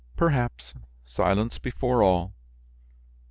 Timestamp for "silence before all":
1.03-2.33